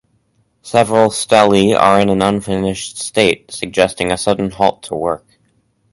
[0.63, 5.37] Several stelae are in an unfinished state, suggesting a sudden halt to work.